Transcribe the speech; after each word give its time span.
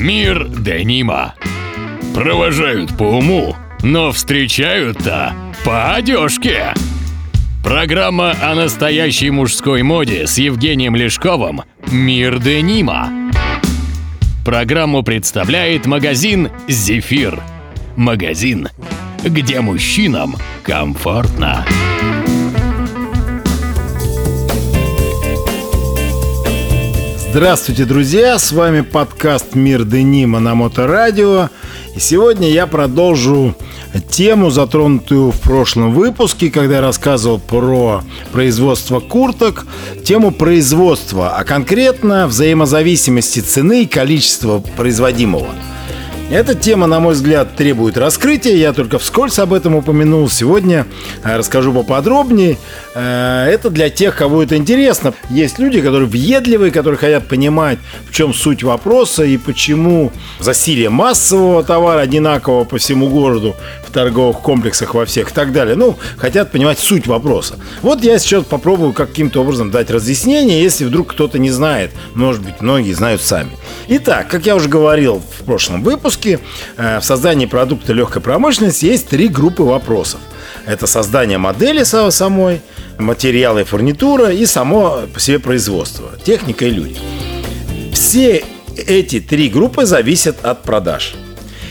Мир 0.00 0.48
Денима. 0.48 1.34
Провожают 2.14 2.96
по 2.96 3.02
уму, 3.02 3.54
но 3.82 4.12
встречают-то 4.12 5.34
по 5.62 5.92
одежке. 5.92 6.72
Программа 7.62 8.34
о 8.42 8.54
настоящей 8.54 9.28
мужской 9.28 9.82
моде 9.82 10.26
с 10.26 10.38
Евгением 10.38 10.96
Лешковым 10.96 11.64
«Мир 11.92 12.38
Денима». 12.38 13.10
Программу 14.42 15.02
представляет 15.02 15.84
магазин 15.84 16.48
«Зефир». 16.66 17.38
Магазин, 17.94 18.70
где 19.22 19.60
мужчинам 19.60 20.36
комфортно. 20.62 21.66
Здравствуйте, 27.30 27.84
друзья! 27.84 28.40
С 28.40 28.50
вами 28.50 28.80
подкаст 28.80 29.54
«Мир 29.54 29.84
Денима» 29.84 30.40
на 30.40 30.56
Моторадио. 30.56 31.48
И 31.94 32.00
сегодня 32.00 32.50
я 32.50 32.66
продолжу 32.66 33.54
тему, 34.10 34.50
затронутую 34.50 35.30
в 35.30 35.40
прошлом 35.40 35.92
выпуске, 35.94 36.50
когда 36.50 36.76
я 36.76 36.80
рассказывал 36.80 37.38
про 37.38 38.02
производство 38.32 38.98
курток, 38.98 39.64
тему 40.04 40.32
производства, 40.32 41.36
а 41.36 41.44
конкретно 41.44 42.26
взаимозависимости 42.26 43.38
цены 43.38 43.84
и 43.84 43.86
количества 43.86 44.58
производимого– 44.76 45.46
эта 46.30 46.54
тема, 46.54 46.86
на 46.86 47.00
мой 47.00 47.14
взгляд, 47.14 47.56
требует 47.56 47.98
раскрытия. 47.98 48.54
Я 48.54 48.72
только 48.72 49.00
вскользь 49.00 49.38
об 49.40 49.52
этом 49.52 49.74
упомянул. 49.74 50.30
Сегодня 50.30 50.86
э, 51.24 51.36
расскажу 51.36 51.72
поподробнее. 51.72 52.56
Э, 52.94 53.46
это 53.50 53.68
для 53.68 53.90
тех, 53.90 54.16
кого 54.16 54.42
это 54.44 54.56
интересно. 54.56 55.12
Есть 55.28 55.58
люди, 55.58 55.80
которые 55.80 56.08
въедливые, 56.08 56.70
которые 56.70 56.98
хотят 56.98 57.26
понимать, 57.26 57.78
в 58.08 58.14
чем 58.14 58.32
суть 58.32 58.62
вопроса 58.62 59.24
и 59.24 59.36
почему 59.38 60.12
засилие 60.38 60.88
массового 60.88 61.64
товара 61.64 62.00
одинакового 62.00 62.62
по 62.62 62.78
всему 62.78 63.08
городу 63.08 63.56
в 63.84 63.90
торговых 63.90 64.38
комплексах 64.38 64.94
во 64.94 65.06
всех 65.06 65.30
и 65.30 65.34
так 65.34 65.52
далее. 65.52 65.74
Ну, 65.74 65.96
хотят 66.16 66.52
понимать 66.52 66.78
суть 66.78 67.08
вопроса. 67.08 67.58
Вот 67.82 68.04
я 68.04 68.20
сейчас 68.20 68.44
попробую 68.44 68.92
каким-то 68.92 69.40
образом 69.40 69.72
дать 69.72 69.90
разъяснение, 69.90 70.62
если 70.62 70.84
вдруг 70.84 71.08
кто-то 71.08 71.40
не 71.40 71.50
знает. 71.50 71.90
Может 72.14 72.42
быть, 72.42 72.60
многие 72.60 72.92
знают 72.92 73.20
сами. 73.20 73.50
Итак, 73.88 74.28
как 74.28 74.46
я 74.46 74.54
уже 74.54 74.68
говорил 74.68 75.20
в 75.40 75.44
прошлом 75.44 75.82
выпуске, 75.82 76.19
выпуске. 76.20 76.40
Э, 76.76 77.00
в 77.00 77.04
создании 77.04 77.46
продукта 77.46 77.92
легкой 77.92 78.22
промышленности 78.22 78.86
есть 78.86 79.08
три 79.08 79.28
группы 79.28 79.62
вопросов. 79.62 80.20
Это 80.66 80.86
создание 80.86 81.38
модели 81.38 81.84
самой, 81.84 82.60
материалы 82.98 83.62
и 83.62 83.64
фурнитура 83.64 84.30
и 84.30 84.46
само 84.46 85.00
по 85.12 85.20
себе 85.20 85.38
производство, 85.38 86.10
техника 86.24 86.66
и 86.66 86.70
люди. 86.70 86.98
Все 87.92 88.44
эти 88.76 89.20
три 89.20 89.48
группы 89.48 89.86
зависят 89.86 90.44
от 90.44 90.62
продаж. 90.62 91.14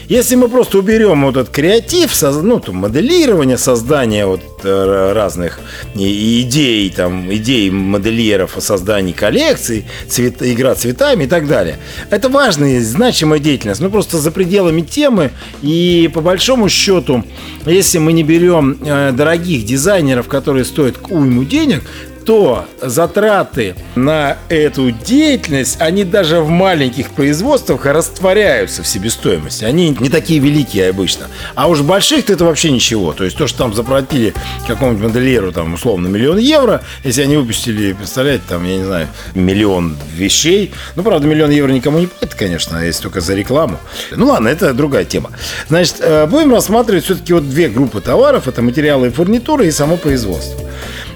Если 0.10 0.36
мы 0.36 0.50
просто 0.50 0.80
уберем 0.80 1.24
вот 1.24 1.38
этот 1.38 1.54
креатив, 1.54 2.12
ну, 2.42 2.60
там, 2.60 2.78
моделирование, 2.78 3.60
создание 3.60 4.26
вот 4.26 4.42
э, 4.64 5.12
разных 5.14 5.60
идей, 5.94 6.90
там, 6.90 7.32
идей 7.32 7.70
модельеров 7.70 8.58
о 8.58 8.62
создании 8.62 9.12
коллекций, 9.12 9.86
цвет, 10.08 10.42
игра 10.42 10.74
цветами 10.74 11.26
и 11.26 11.28
так 11.28 11.48
далее. 11.48 11.78
Это 12.10 12.28
важная, 12.28 12.82
значимая 12.82 13.38
деятельность, 13.38 13.82
но 13.82 13.92
просто 13.92 14.18
за 14.18 14.32
пределами 14.32 14.82
темы. 14.82 15.30
И 15.62 16.10
по 16.12 16.22
большому 16.22 16.70
счету, 16.70 17.24
если 17.68 18.00
мы 18.00 18.12
не 18.12 18.24
берем 18.24 18.80
э, 18.84 19.12
дорогих 19.12 19.64
дизайнеров, 19.64 20.28
которые 20.28 20.66
стоят 20.66 20.96
уйму 21.12 21.44
денег, 21.44 21.84
то 22.30 22.68
затраты 22.80 23.76
на 23.96 24.38
эту 24.50 24.92
деятельность, 24.92 25.78
они 25.82 26.04
даже 26.04 26.42
в 26.42 26.50
маленьких 26.50 27.10
производствах 27.10 27.88
растворяются 27.88 28.84
в 28.84 28.88
себестоимости. 28.88 29.64
Они 29.64 29.98
не 30.00 30.10
такие 30.10 30.40
великие 30.40 30.90
обычно. 30.90 31.26
А 31.56 31.68
уж 31.68 31.82
больших-то 31.82 32.32
это 32.32 32.46
вообще 32.46 32.70
ничего. 32.70 33.14
То 33.14 33.24
есть 33.24 33.36
то, 33.36 33.48
что 33.48 33.58
там 33.58 33.74
заплатили 33.74 34.36
какому-нибудь 34.68 35.06
модельеру, 35.06 35.52
там, 35.52 35.74
условно, 35.74 36.08
миллион 36.08 36.38
евро, 36.38 36.84
если 37.04 37.24
они 37.24 37.36
выпустили, 37.36 37.94
представляете, 37.94 38.44
там, 38.48 38.64
я 38.64 38.78
не 38.78 38.84
знаю, 38.84 39.08
миллион 39.34 39.98
вещей. 40.14 40.72
Ну, 40.96 41.02
правда, 41.02 41.26
миллион 41.26 41.50
евро 41.50 41.72
никому 41.72 41.98
не 41.98 42.06
платит, 42.06 42.36
конечно, 42.36 42.78
если 42.78 43.02
только 43.02 43.22
за 43.22 43.34
рекламу. 43.34 43.80
Ну, 44.12 44.28
ладно, 44.28 44.50
это 44.50 44.76
другая 44.76 45.06
тема. 45.06 45.32
Значит, 45.68 45.96
э, 46.02 46.28
будем 46.28 46.54
рассматривать 46.54 47.06
все-таки 47.06 47.34
вот 47.34 47.50
две 47.50 47.70
группы 47.70 48.02
товаров. 48.02 48.48
Это 48.48 48.62
материалы 48.62 49.08
и 49.08 49.10
фурнитура 49.10 49.66
и 49.66 49.72
само 49.72 49.98
производство. 49.98 50.70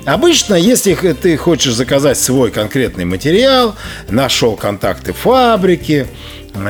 Обычно, 0.06 0.56
если 0.56 0.94
ты 0.94 1.38
хочешь 1.38 1.74
заказать 1.74 2.18
свой 2.18 2.52
конкретный 2.52 3.06
материал, 3.06 3.76
нашел 4.10 4.56
контакты 4.56 5.14
фабрики 5.14 6.08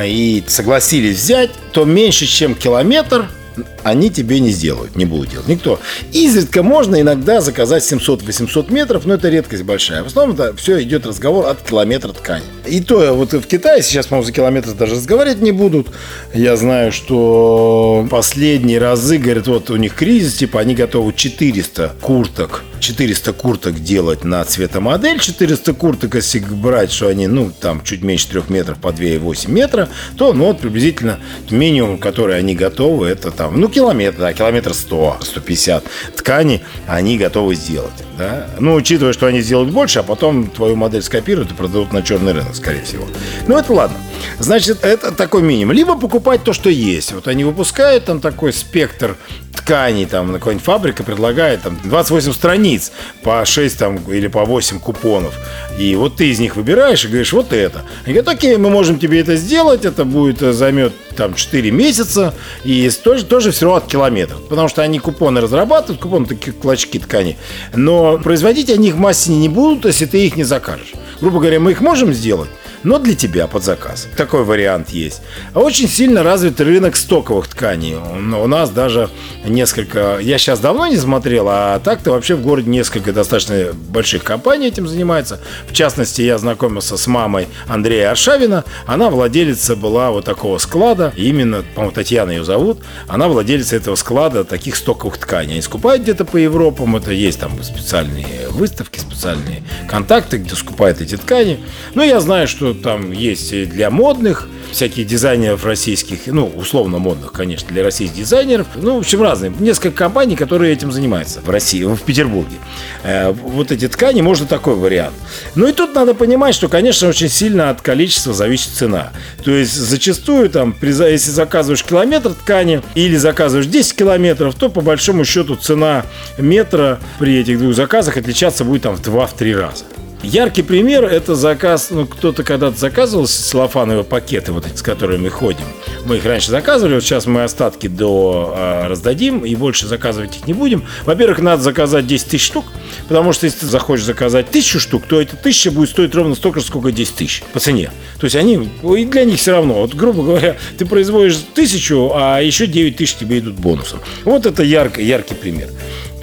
и 0.04 0.42
согласились 0.46 1.16
взять, 1.16 1.50
то 1.72 1.84
меньше, 1.84 2.26
чем 2.26 2.54
километр– 2.54 3.28
они 3.82 4.10
тебе 4.10 4.40
не 4.40 4.50
сделают, 4.50 4.96
не 4.96 5.04
будут 5.04 5.30
делать. 5.30 5.48
Никто. 5.48 5.80
Изредка 6.12 6.62
можно 6.62 7.00
иногда 7.00 7.40
заказать 7.40 7.82
700-800 7.82 8.72
метров, 8.72 9.06
но 9.06 9.14
это 9.14 9.28
редкость 9.28 9.62
большая. 9.62 10.02
В 10.02 10.06
основном 10.06 10.34
это 10.34 10.54
все 10.56 10.82
идет 10.82 11.06
разговор 11.06 11.46
от 11.46 11.62
километра 11.62 12.12
ткани. 12.12 12.44
И 12.66 12.80
то 12.80 13.14
вот 13.14 13.32
в 13.32 13.46
Китае 13.46 13.82
сейчас, 13.82 14.06
по-моему, 14.06 14.26
за 14.26 14.32
километр 14.32 14.72
даже 14.72 14.94
разговаривать 14.94 15.40
не 15.40 15.52
будут. 15.52 15.88
Я 16.32 16.56
знаю, 16.56 16.92
что 16.92 18.06
последние 18.10 18.78
разы, 18.78 19.18
говорят, 19.18 19.46
вот 19.46 19.70
у 19.70 19.76
них 19.76 19.94
кризис, 19.94 20.34
типа 20.34 20.60
они 20.60 20.74
готовы 20.74 21.12
400 21.12 21.94
курток 22.00 22.64
400 22.84 23.32
курток 23.32 23.82
делать 23.82 24.24
на 24.24 24.44
цветомодель, 24.44 25.18
400 25.18 25.72
курток, 25.72 26.14
если 26.16 26.40
брать, 26.40 26.92
что 26.92 27.08
они, 27.08 27.26
ну, 27.26 27.50
там, 27.58 27.82
чуть 27.82 28.02
меньше 28.02 28.28
3 28.28 28.42
метров 28.48 28.78
по 28.78 28.88
2,8 28.88 29.50
метра, 29.50 29.88
то, 30.16 30.34
ну, 30.34 30.46
вот, 30.46 30.60
приблизительно 30.60 31.18
минимум, 31.50 31.98
который 31.98 32.36
они 32.38 32.54
готовы, 32.54 33.06
это 33.08 33.30
там, 33.30 33.43
ну, 33.50 33.68
километр, 33.68 34.18
да, 34.18 34.32
километр 34.32 34.74
100, 34.74 35.18
150 35.20 35.84
ткани 36.16 36.62
они 36.86 37.18
готовы 37.18 37.54
сделать, 37.54 37.92
да. 38.18 38.48
Ну, 38.58 38.74
учитывая, 38.74 39.12
что 39.12 39.26
они 39.26 39.40
сделают 39.40 39.70
больше, 39.70 40.00
а 40.00 40.02
потом 40.02 40.48
твою 40.48 40.76
модель 40.76 41.02
скопируют 41.02 41.52
и 41.52 41.54
продадут 41.54 41.92
на 41.92 42.02
черный 42.02 42.32
рынок, 42.32 42.54
скорее 42.54 42.82
всего. 42.82 43.06
Ну, 43.46 43.58
это 43.58 43.72
ладно. 43.72 43.96
Значит, 44.38 44.84
это 44.84 45.12
такой 45.12 45.42
минимум. 45.42 45.74
Либо 45.74 45.98
покупать 45.98 46.44
то, 46.44 46.52
что 46.52 46.70
есть. 46.70 47.12
Вот 47.12 47.28
они 47.28 47.44
выпускают 47.44 48.04
там 48.04 48.20
такой 48.20 48.52
спектр 48.52 49.16
тканей, 49.64 50.04
там, 50.04 50.32
на 50.32 50.38
какой-нибудь 50.38 50.64
фабрика 50.64 51.02
предлагает 51.02 51.62
там 51.62 51.78
28 51.84 52.32
страниц 52.32 52.92
по 53.22 53.44
6 53.44 53.78
там 53.78 53.96
или 54.10 54.26
по 54.26 54.44
8 54.44 54.78
купонов. 54.78 55.34
И 55.78 55.96
вот 55.96 56.16
ты 56.16 56.28
из 56.28 56.38
них 56.38 56.56
выбираешь 56.56 57.04
и 57.04 57.08
говоришь, 57.08 57.32
вот 57.32 57.52
это. 57.52 57.82
И 58.04 58.10
говорят, 58.10 58.28
окей, 58.28 58.56
мы 58.56 58.70
можем 58.70 58.98
тебе 58.98 59.20
это 59.20 59.36
сделать, 59.36 59.84
это 59.84 60.04
будет 60.04 60.42
э, 60.42 60.52
займет 60.52 60.92
там 61.16 61.34
4 61.34 61.70
месяца, 61.70 62.34
и 62.64 62.90
тоже, 62.90 63.24
тоже 63.24 63.52
все 63.52 63.64
равно 63.64 63.78
от 63.78 63.86
километров. 63.86 64.42
Потому 64.48 64.68
что 64.68 64.82
они 64.82 64.98
купоны 64.98 65.40
разрабатывают, 65.40 66.00
купоны 66.00 66.26
такие 66.26 66.52
клочки 66.52 66.98
ткани. 66.98 67.38
Но 67.74 68.18
производить 68.18 68.70
они 68.70 68.88
их 68.88 68.94
в 68.94 68.98
массе 68.98 69.32
не 69.32 69.48
будут, 69.48 69.86
если 69.86 70.06
ты 70.06 70.26
их 70.26 70.36
не 70.36 70.44
закажешь. 70.44 70.92
Грубо 71.20 71.38
говоря, 71.38 71.58
мы 71.58 71.70
их 71.70 71.80
можем 71.80 72.12
сделать, 72.12 72.50
но 72.84 72.98
для 72.98 73.14
тебя 73.14 73.46
под 73.46 73.64
заказ. 73.64 74.08
Такой 74.16 74.44
вариант 74.44 74.90
есть. 74.90 75.22
А 75.54 75.60
очень 75.60 75.88
сильно 75.88 76.22
развит 76.22 76.60
рынок 76.60 76.96
стоковых 76.96 77.48
тканей. 77.48 77.96
У 77.96 78.46
нас 78.46 78.70
даже 78.70 79.10
несколько... 79.44 80.18
Я 80.20 80.38
сейчас 80.38 80.60
давно 80.60 80.86
не 80.86 80.96
смотрел, 80.96 81.46
а 81.48 81.80
так-то 81.80 82.12
вообще 82.12 82.34
в 82.34 82.42
городе 82.42 82.70
несколько 82.70 83.12
достаточно 83.12 83.72
больших 83.72 84.22
компаний 84.22 84.68
этим 84.68 84.86
занимается. 84.86 85.40
В 85.66 85.72
частности, 85.72 86.22
я 86.22 86.38
знакомился 86.38 86.96
с 86.96 87.06
мамой 87.06 87.48
Андрея 87.66 88.10
Аршавина. 88.10 88.64
Она 88.86 89.10
владелица 89.10 89.76
была 89.76 90.10
вот 90.10 90.24
такого 90.24 90.58
склада. 90.58 91.12
Именно, 91.16 91.64
по-моему, 91.74 91.94
Татьяна 91.94 92.30
ее 92.30 92.44
зовут. 92.44 92.80
Она 93.08 93.28
владелица 93.28 93.76
этого 93.76 93.94
склада 93.94 94.44
таких 94.44 94.76
стоковых 94.76 95.18
тканей. 95.18 95.52
Они 95.52 95.62
скупают 95.62 96.02
где-то 96.02 96.24
по 96.24 96.36
Европам. 96.36 96.96
Это 96.96 97.12
есть 97.12 97.40
там 97.40 97.62
специальные 97.62 98.48
выставки, 98.50 98.98
специальные 98.98 99.62
контакты, 99.88 100.36
где 100.38 100.54
скупают 100.54 101.00
эти 101.00 101.16
ткани. 101.16 101.60
Но 101.94 102.02
я 102.02 102.20
знаю, 102.20 102.46
что 102.46 102.73
там 102.82 103.12
есть 103.12 103.68
для 103.68 103.90
модных, 103.90 104.48
всяких 104.74 105.06
дизайнеров 105.06 105.64
российских, 105.64 106.26
ну, 106.26 106.46
условно 106.46 106.98
модных, 106.98 107.32
конечно, 107.32 107.68
для 107.68 107.82
российских 107.82 108.18
дизайнеров. 108.18 108.66
Ну, 108.74 108.96
в 108.96 108.98
общем, 108.98 109.22
разные. 109.22 109.52
Несколько 109.58 109.96
компаний, 109.96 110.36
которые 110.36 110.72
этим 110.72 110.92
занимаются 110.92 111.40
в 111.40 111.48
России, 111.48 111.84
в 111.84 112.00
Петербурге. 112.02 112.56
Э, 113.04 113.30
вот 113.30 113.72
эти 113.72 113.88
ткани, 113.88 114.20
можно 114.20 114.46
такой 114.46 114.74
вариант. 114.74 115.14
Ну, 115.54 115.66
и 115.68 115.72
тут 115.72 115.94
надо 115.94 116.14
понимать, 116.14 116.54
что, 116.54 116.68
конечно, 116.68 117.08
очень 117.08 117.28
сильно 117.28 117.70
от 117.70 117.80
количества 117.80 118.34
зависит 118.34 118.72
цена. 118.72 119.12
То 119.44 119.52
есть, 119.52 119.74
зачастую, 119.74 120.50
там, 120.50 120.74
если 120.82 121.30
заказываешь 121.30 121.84
километр 121.84 122.34
ткани 122.34 122.82
или 122.94 123.16
заказываешь 123.16 123.66
10 123.66 123.94
километров, 123.94 124.54
то, 124.56 124.68
по 124.68 124.80
большому 124.80 125.24
счету, 125.24 125.54
цена 125.56 126.04
метра 126.36 126.98
при 127.18 127.38
этих 127.38 127.58
двух 127.58 127.74
заказах 127.74 128.16
отличаться 128.16 128.64
будет 128.64 128.82
там 128.82 128.96
в 128.96 129.00
2-3 129.00 129.56
раза. 129.56 129.84
Яркий 130.24 130.62
пример– 130.62 131.04
это 131.06 131.34
заказ, 131.34 131.88
ну, 131.90 132.06
кто-то 132.06 132.42
когда-то 132.42 132.78
заказывал 132.78 133.26
целлофановые 133.26 134.04
пакеты, 134.04 134.52
вот 134.52 134.66
с 134.74 134.82
которыми 134.82 135.24
мы 135.24 135.30
ходим. 135.30 135.64
Мы 136.06 136.16
их 136.16 136.24
раньше 136.24 136.50
заказывали, 136.50 136.94
вот 136.94 137.04
сейчас 137.04 137.26
мы 137.26 137.44
остатки 137.44 137.86
до 137.86 138.54
э, 138.56 138.86
раздадим 138.88 139.44
и 139.44 139.54
больше 139.54 139.86
заказывать 139.86 140.36
их 140.36 140.46
не 140.46 140.54
будем. 140.54 140.84
Во-первых, 141.04 141.40
надо 141.40 141.62
заказать 141.62 142.06
10 142.06 142.26
тысяч 142.26 142.46
штук, 142.46 142.64
потому 143.06 143.32
что 143.32 143.44
если 143.46 143.60
ты 143.60 143.66
захочешь 143.66 144.06
заказать 144.06 144.50
тысячу 144.50 144.80
штук, 144.80 145.04
то 145.06 145.20
эта 145.20 145.36
тысяча 145.36 145.70
будет 145.70 145.90
стоить 145.90 146.14
ровно 146.14 146.34
столько 146.34 146.60
же, 146.60 146.66
сколько 146.66 146.90
10 146.90 147.14
тысяч 147.14 147.42
по 147.52 147.60
цене. 147.60 147.90
То 148.18 148.24
есть 148.24 148.36
они, 148.36 148.70
и 148.82 149.04
для 149.04 149.24
них 149.24 149.38
все 149.38 149.52
равно. 149.52 149.74
Вот, 149.74 149.94
грубо 149.94 150.22
говоря, 150.22 150.56
ты 150.78 150.86
производишь 150.86 151.36
тысячу, 151.54 152.12
а 152.14 152.40
еще 152.40 152.66
9 152.66 152.96
тысяч 152.96 153.14
тебе 153.14 153.40
идут 153.40 153.54
бонусом. 153.54 154.00
Вот 154.24 154.46
это 154.46 154.62
ярко, 154.62 155.00
яркий 155.00 155.34
пример. 155.34 155.68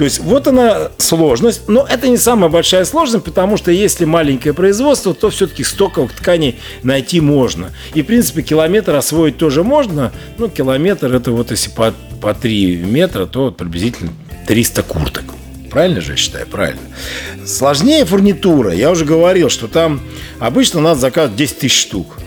То 0.01 0.05
есть 0.05 0.17
вот 0.17 0.47
она 0.47 0.89
сложность, 0.97 1.67
но 1.67 1.85
это 1.87 2.07
не 2.07 2.17
самая 2.17 2.49
большая 2.49 2.85
сложность, 2.85 3.23
потому 3.23 3.55
что 3.55 3.69
если 3.69 4.03
маленькое 4.05 4.51
производство, 4.51 5.13
то 5.13 5.29
все-таки 5.29 5.63
стоковых 5.63 6.13
тканей 6.13 6.57
найти 6.81 7.21
можно. 7.21 7.71
И, 7.93 8.01
в 8.01 8.07
принципе, 8.07 8.41
километр 8.41 8.95
освоить 8.95 9.37
тоже 9.37 9.63
можно. 9.63 10.11
Ну, 10.39 10.49
километр 10.49 11.13
это 11.13 11.31
вот 11.31 11.51
если 11.51 11.69
по, 11.69 11.93
по 12.19 12.33
3 12.33 12.77
метра, 12.77 13.27
то 13.27 13.51
приблизительно 13.51 14.11
300 14.47 14.81
курток. 14.81 15.25
Правильно 15.69 16.01
же 16.01 16.13
я 16.13 16.17
считаю? 16.17 16.47
Правильно. 16.47 16.81
Сложнее 17.45 18.03
фурнитура. 18.03 18.73
Я 18.73 18.89
уже 18.89 19.05
говорил, 19.05 19.49
что 19.49 19.67
там 19.67 20.01
обычно 20.39 20.81
надо 20.81 20.99
заказывать 20.99 21.37
10 21.37 21.59
тысяч 21.59 21.79
штук. 21.79 22.17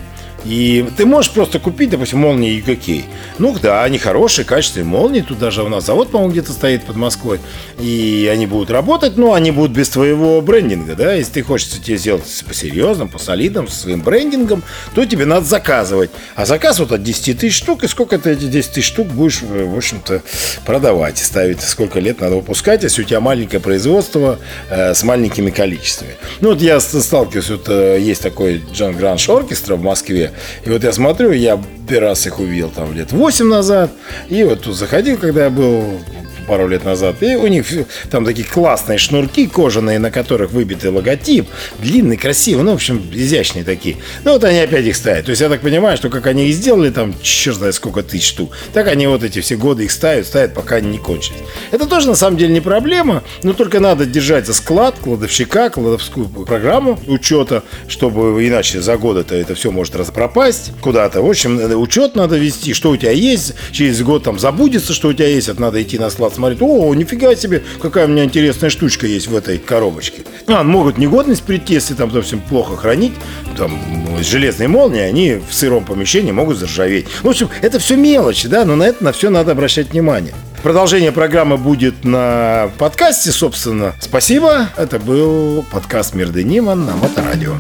И 0.44 0.86
ты 0.96 1.06
можешь 1.06 1.30
просто 1.30 1.58
купить, 1.58 1.90
допустим, 1.90 2.20
молнии 2.20 2.62
UKK. 2.62 3.04
Ну 3.38 3.56
да, 3.60 3.82
они 3.82 3.98
хорошие, 3.98 4.44
качественные 4.44 4.86
молнии. 4.86 5.20
Тут 5.20 5.38
даже 5.38 5.62
у 5.62 5.68
нас 5.68 5.86
завод, 5.86 6.10
по-моему, 6.10 6.32
где-то 6.32 6.52
стоит 6.52 6.84
под 6.84 6.96
Москвой. 6.96 7.40
И 7.78 8.28
они 8.32 8.46
будут 8.46 8.70
работать, 8.70 9.16
но 9.16 9.32
они 9.32 9.50
будут 9.50 9.72
без 9.72 9.88
твоего 9.88 10.40
брендинга, 10.40 10.94
да. 10.94 11.14
Если 11.14 11.32
ты 11.32 11.42
хочешь 11.42 11.68
тебе 11.68 11.96
сделать 11.96 12.22
по-серьезному, 12.46 13.10
по-солидному, 13.10 13.68
со 13.68 13.80
своим 13.80 14.02
брендингом, 14.02 14.62
то 14.94 15.04
тебе 15.04 15.24
надо 15.24 15.46
заказывать. 15.46 16.10
А 16.34 16.44
заказ 16.44 16.78
вот 16.78 16.92
от 16.92 17.02
10 17.02 17.38
тысяч 17.38 17.56
штук, 17.56 17.84
и 17.84 17.88
сколько 17.88 18.18
ты 18.18 18.32
эти 18.32 18.44
10 18.44 18.72
тысяч 18.72 18.88
штук 18.88 19.08
будешь, 19.08 19.42
э, 19.42 19.64
в 19.64 19.76
общем-то, 19.76 20.22
продавать, 20.66 21.18
ставить, 21.18 21.62
сколько 21.62 22.00
лет 22.00 22.20
надо 22.20 22.36
выпускать, 22.36 22.82
если 22.82 23.02
у 23.02 23.04
тебя 23.04 23.20
маленькое 23.20 23.60
производство 23.60 24.38
э, 24.68 24.94
с 24.94 25.02
маленькими 25.02 25.50
количествами. 25.50 26.16
Ну 26.40 26.50
вот 26.50 26.60
я 26.60 26.80
сталкиваюсь, 26.80 27.50
вот 27.50 27.68
э, 27.68 27.98
есть 28.00 28.22
такой 28.22 28.62
Джон 28.72 28.96
Гранш 28.96 29.28
оркестра 29.28 29.76
в 29.76 29.82
Москве, 29.82 30.32
и 30.64 30.70
вот 30.70 30.84
я 30.84 30.92
смотрю, 30.92 31.32
я 31.32 31.60
первый 31.88 32.08
раз 32.08 32.26
их 32.26 32.38
увидел 32.38 32.70
там 32.70 32.94
лет 32.94 33.12
8 33.12 33.46
назад. 33.46 33.90
И 34.28 34.42
вот 34.44 34.62
тут 34.62 34.76
заходил, 34.76 35.18
когда 35.18 35.44
я 35.44 35.50
был 35.50 36.00
пару 36.44 36.68
лет 36.68 36.84
назад. 36.84 37.22
И 37.22 37.36
у 37.36 37.46
них 37.46 37.66
там 38.10 38.24
такие 38.24 38.46
классные 38.46 38.98
шнурки 38.98 39.46
кожаные, 39.46 39.98
на 39.98 40.10
которых 40.10 40.52
выбитый 40.52 40.90
логотип. 40.90 41.46
Длинный, 41.78 42.16
красивый, 42.16 42.64
ну, 42.64 42.72
в 42.72 42.74
общем, 42.74 43.02
изящные 43.12 43.64
такие. 43.64 43.96
Ну, 44.24 44.32
вот 44.32 44.44
они 44.44 44.58
опять 44.58 44.84
их 44.86 44.96
ставят. 44.96 45.26
То 45.26 45.30
есть 45.30 45.42
я 45.42 45.48
так 45.48 45.60
понимаю, 45.60 45.96
что 45.96 46.10
как 46.10 46.26
они 46.26 46.48
их 46.48 46.54
сделали, 46.54 46.90
там, 46.90 47.14
черт 47.22 47.56
знает 47.56 47.74
сколько 47.74 48.02
тысяч 48.02 48.28
штук, 48.28 48.52
так 48.72 48.88
они 48.88 49.06
вот 49.06 49.22
эти 49.22 49.40
все 49.40 49.56
годы 49.56 49.84
их 49.84 49.90
ставят, 49.90 50.26
ставят, 50.26 50.54
пока 50.54 50.76
они 50.76 50.90
не 50.90 50.98
кончились. 50.98 51.38
Это 51.70 51.86
тоже, 51.86 52.08
на 52.08 52.14
самом 52.14 52.36
деле, 52.36 52.52
не 52.52 52.60
проблема, 52.60 53.22
но 53.42 53.52
только 53.52 53.80
надо 53.80 54.06
держать 54.06 54.46
за 54.46 54.54
склад, 54.54 54.96
кладовщика, 55.02 55.70
кладовскую 55.70 56.28
программу 56.28 56.98
учета, 57.06 57.62
чтобы 57.88 58.46
иначе 58.46 58.80
за 58.80 58.96
год 58.96 59.30
это, 59.30 59.54
все 59.54 59.70
может 59.70 59.94
пропасть 60.12 60.72
куда-то. 60.80 61.22
В 61.22 61.28
общем, 61.28 61.58
учет 61.80 62.16
надо 62.16 62.36
вести, 62.36 62.74
что 62.74 62.90
у 62.90 62.96
тебя 62.96 63.12
есть, 63.12 63.54
через 63.72 64.02
год 64.02 64.24
там 64.24 64.38
забудется, 64.38 64.92
что 64.92 65.08
у 65.08 65.12
тебя 65.12 65.28
есть, 65.28 65.48
это 65.48 65.60
надо 65.60 65.82
идти 65.82 65.98
на 65.98 66.10
склад 66.10 66.33
смотреть, 66.34 66.62
о, 66.62 66.94
нифига 66.94 67.34
себе, 67.36 67.62
какая 67.80 68.06
у 68.06 68.08
меня 68.08 68.24
интересная 68.24 68.70
штучка 68.70 69.06
есть 69.06 69.28
в 69.28 69.36
этой 69.36 69.58
коробочке. 69.58 70.22
А, 70.46 70.62
могут 70.62 70.98
негодность 70.98 71.42
прийти, 71.42 71.74
если 71.74 71.94
там, 71.94 72.10
допустим, 72.10 72.40
плохо 72.40 72.76
хранить, 72.76 73.12
там, 73.56 73.78
железные 74.22 74.68
молнии, 74.68 75.00
они 75.00 75.40
в 75.48 75.54
сыром 75.54 75.84
помещении 75.84 76.32
могут 76.32 76.58
заржаветь. 76.58 77.06
В 77.22 77.28
общем, 77.28 77.48
это 77.62 77.78
все 77.78 77.96
мелочи, 77.96 78.48
да, 78.48 78.64
но 78.64 78.76
на 78.76 78.84
это 78.84 79.02
на 79.04 79.12
все 79.12 79.30
надо 79.30 79.52
обращать 79.52 79.90
внимание. 79.92 80.34
Продолжение 80.62 81.12
программы 81.12 81.58
будет 81.58 82.04
на 82.04 82.70
подкасте, 82.78 83.30
собственно. 83.32 83.94
Спасибо. 84.00 84.70
Это 84.78 84.98
был 84.98 85.62
подкаст 85.70 86.14
Мир 86.14 86.30
Дениман 86.30 86.86
на 86.86 86.96
Моторадио. 86.96 87.52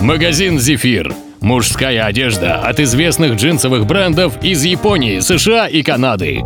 Магазин 0.00 0.58
«Зефир». 0.58 1.12
Мужская 1.40 2.04
одежда 2.04 2.56
от 2.56 2.80
известных 2.80 3.34
джинсовых 3.34 3.86
брендов 3.86 4.34
из 4.42 4.62
Японии, 4.62 5.20
США 5.20 5.66
и 5.66 5.82
Канады. 5.82 6.42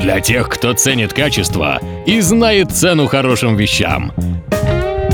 Для 0.00 0.20
тех, 0.20 0.48
кто 0.48 0.72
ценит 0.74 1.12
качество 1.12 1.80
и 2.06 2.20
знает 2.20 2.70
цену 2.72 3.06
хорошим 3.06 3.56
вещам. 3.56 4.12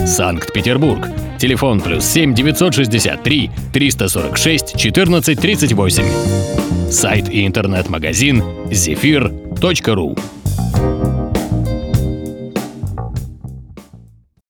Санкт-Петербург. 0.06 1.08
Телефон 1.38 1.80
плюс 1.80 2.04
7 2.04 2.34
963 2.34 3.50
346 3.72 4.76
14 4.76 5.40
38. 5.40 6.04
Сайт 6.90 7.28
и 7.30 7.46
интернет-магазин 7.46 8.42
zephyr.ru 8.70 10.18